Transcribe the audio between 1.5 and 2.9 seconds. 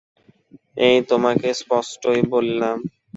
স্পষ্টই বলিলাম।